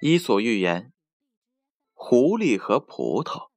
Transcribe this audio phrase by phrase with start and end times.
[0.00, 0.92] 伊索寓言：
[1.92, 3.48] 狐狸和葡萄。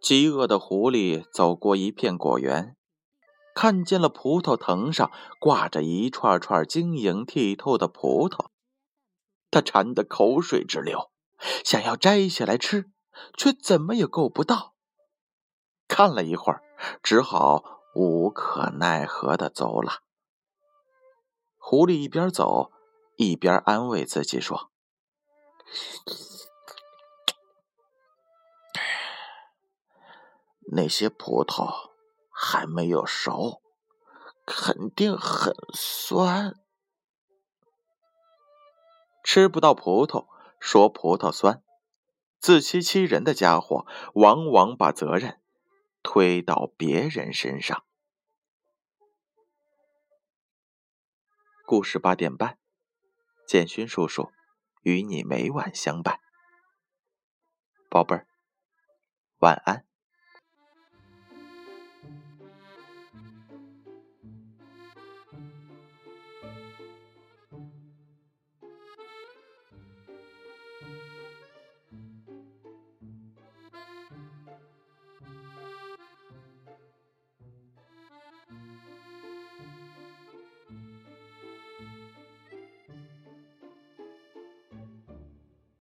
[0.00, 2.78] 饥饿的狐狸走过一片果园，
[3.54, 8.46] 看见了葡萄藤上挂着一串串晶莹剔透的葡萄，
[9.50, 11.10] 他馋得口水直流，
[11.62, 12.90] 想要摘下来吃，
[13.36, 14.74] 却怎么也够不到。
[15.88, 16.62] 看了一会儿，
[17.02, 20.00] 只好无可奈何的走了。
[21.58, 22.72] 狐狸一边走。
[23.16, 24.70] 一边安慰自己说
[30.70, 31.92] ：“那些葡萄
[32.30, 33.62] 还没有熟，
[34.44, 36.60] 肯定很酸。
[39.24, 40.26] 吃不到葡萄，
[40.60, 41.62] 说葡萄酸，
[42.38, 45.40] 自欺欺人的家伙，往往把责任
[46.02, 47.84] 推到别人身上。”
[51.64, 52.58] 故事八点半。
[53.46, 54.32] 建勋叔叔
[54.82, 56.18] 与你每晚相伴，
[57.88, 58.26] 宝贝儿，
[59.38, 59.86] 晚安。